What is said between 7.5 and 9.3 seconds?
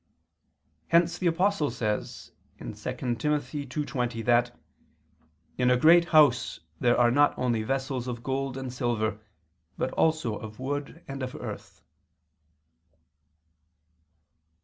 vessels of gold and silver,